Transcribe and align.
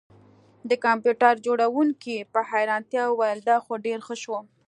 د 0.69 0.71
کمپیوټر 0.85 1.33
جوړونکي 1.45 2.15
په 2.33 2.39
حیرانتیا 2.49 3.03
وویل 3.07 3.39
دا 3.49 3.57
خو 3.65 3.73
ډیر 3.85 3.99
ښه 4.07 4.15
شو 4.23 4.37